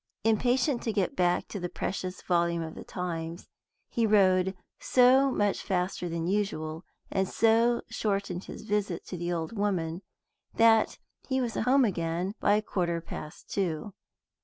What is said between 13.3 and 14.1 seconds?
two.